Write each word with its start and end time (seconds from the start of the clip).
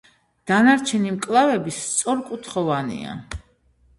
დანარჩენი 0.51 1.11
მკლავები 1.17 1.73
სწორკუთხოვანია. 1.77 3.13